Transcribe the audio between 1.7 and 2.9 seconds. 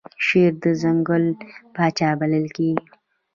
پاچا بلل کیږي